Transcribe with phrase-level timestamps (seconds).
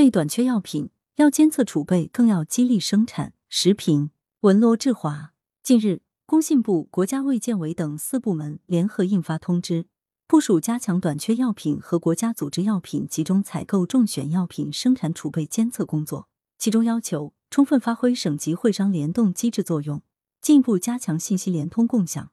[0.00, 3.34] 对短缺药品，要监测储备，更要激励生产。
[3.50, 5.34] 时评文罗志华。
[5.62, 9.84] 近日，工信部、国家卫健委等四部门联合印发通知，
[10.26, 16.30] 部署加强短缺药品和国家组织药品集中采购中选药品生产储备监测工作。
[16.58, 20.00] 其中要求，充分发挥省级会商联动机制作用，
[20.40, 22.30] 进一步加强信息联通共享，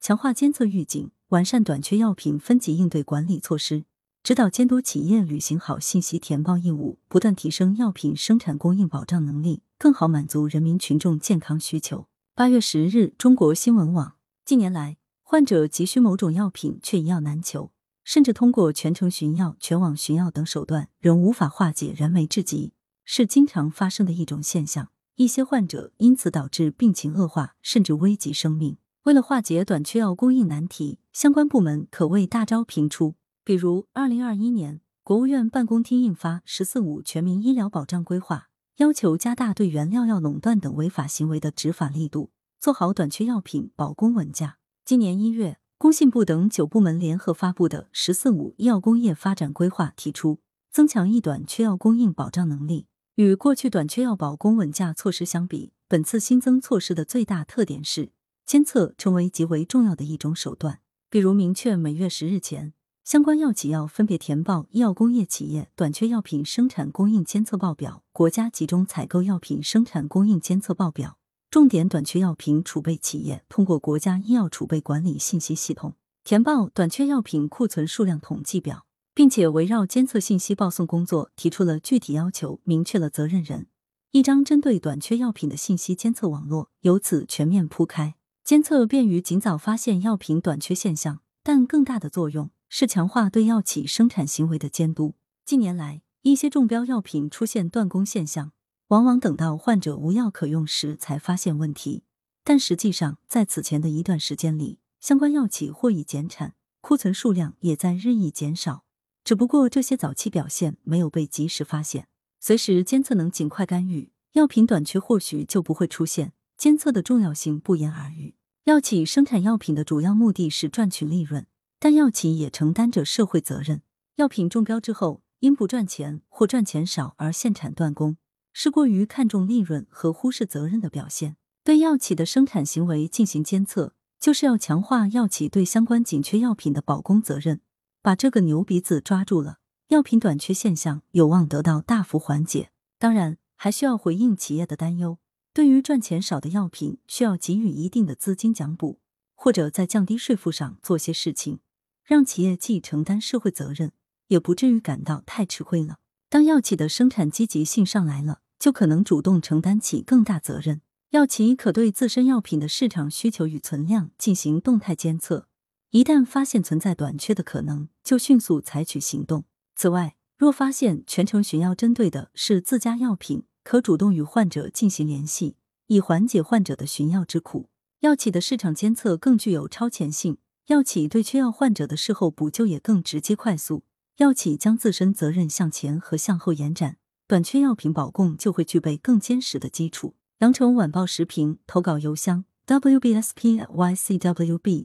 [0.00, 3.84] 强化监测预警，完善短缺药品分级应对管理措施。
[4.22, 12.06] 指导监督企业履行好信息填报义务，不断提升药品生产供应保障能力，更好满足人民群众健康需求。
[12.36, 14.14] 八月十日，中国新闻网。
[14.44, 17.72] 近年来，患者急需某种药品却一药难求，
[18.04, 24.90] 甚至通过全程寻药、全网寻药等手段，仍无法化解燃眉之急，是经常发生的一种现象。
[25.16, 28.76] 一些患者因此导致病情恶化，甚至危及生命。
[29.02, 33.16] 为了化解短缺药供应难题，相关部门可谓大招频出。
[33.44, 38.36] 比如，二零二一年，国务院办公厅印发《“十四五”全民医疗保障规划》，
[38.76, 42.30] 要求加大对原料药垄断等违法行为的执法力度，
[42.60, 44.58] 做好短缺药品保供稳价。
[44.84, 50.38] 今年一月，工信部等九部门联合发布的《“十四五”医药工业发展规划》提出，
[50.70, 52.86] 增强一短缺药供应保障能力。
[53.16, 58.12] 与过去短缺药保供稳价措施相比，本次新增措施的最大特点是，
[58.46, 60.78] 监测成为极为重要的一种手段。
[61.10, 62.72] 比如，明确每月十日前。
[63.04, 71.18] 相关药企要分别填报医药工业企业短缺药品生产供应监测报表、国家集中采购药品生产供应监测报表；
[71.50, 83.66] 重点短缺药品储备企业通过国家医药储备管理信息系统填报短缺药品库存数量统计表，并且围绕监测信息报送工作提出了具体要求，明确了责任人，
[84.12, 88.14] 一张针对短缺药品的信息监测网络由此全面铺开，
[88.44, 92.50] 监测便于尽早发现药品短缺现象，但更大的作用。
[92.74, 95.14] 是强化对药企生产行为的监督。
[95.44, 98.52] 近年来，一些中标药品出现断供现象，
[98.88, 102.04] 往往等到患者无药可用时才发现问题。
[102.42, 108.84] 但实际上，在此前的一段时间里，相关药企或已减产，库存数量也在日益减少。
[109.22, 112.08] 只不过这些早期表现没有被及时发现，
[112.40, 116.32] 随时监测能尽快干预，药品短缺或许就不会出现。
[116.56, 118.34] 监测的重要性不言而喻。
[118.64, 121.46] 药企生产药品的主要目的是赚取利润。
[121.82, 123.82] 但药企也承担着社会责任。
[124.14, 128.18] 药品中标之后，因不赚钱或赚钱少而限产断供，
[128.52, 131.34] 是过于看重利润和忽视责任的表现。
[131.64, 137.60] 对药企的生产行为进行监测，就是要强化药企对相关紧缺药品的保供责任。
[138.00, 142.70] 把这个牛鼻子抓住了，药品短缺现象有望得到大幅缓解。
[143.00, 145.18] 当然，还需要回应企业的担忧。
[145.52, 149.00] 对于赚钱少的药品，需要给予一定的资金奖补，
[149.34, 151.58] 或者在降低税负上做些事情。
[152.04, 153.92] 让企业既承担社会责任，
[154.28, 155.98] 也不至于感到太吃亏了。
[156.28, 160.80] 当药企的生产积极性上来了，就可能主动承担起更大责任。
[161.10, 165.46] 药企可对自身药品的市场需求与存量进行动态监测，
[165.90, 169.44] 一旦发现存在短缺的可能，就迅速采取行动。
[169.76, 175.56] 此外，若发现全程寻药针对的是自家药品，可主动与患者进行联系，
[175.88, 177.68] 以缓解患者的寻药之苦。
[178.00, 180.38] 药企的市场监测更具有超前性。
[180.72, 183.82] 药企对缺药患者的事后补救也更直接快速，
[184.16, 186.96] 药企将自身责任向前和向后延展，
[187.28, 190.14] 短缺药品保供就会具备更坚实的基础。
[190.38, 193.66] 羊城晚报时评投稿邮箱：wbspycwb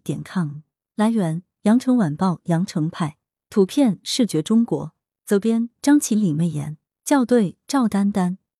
[0.03, 0.55] 点 com。
[0.97, 3.15] 来源：羊城晚报羊城派。
[3.49, 4.91] 图片：视觉中国。
[5.25, 6.75] 责编：张起李媚妍。
[7.05, 8.39] 校对：赵丹丹。